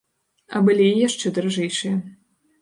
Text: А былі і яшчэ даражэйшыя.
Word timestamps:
А 0.55 0.61
былі 0.69 0.87
і 0.93 0.95
яшчэ 1.07 1.33
даражэйшыя. 1.35 1.95